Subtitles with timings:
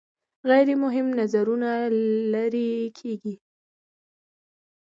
[0.49, 1.69] غیر مهم نظرونه
[2.33, 3.35] لرې کیږي.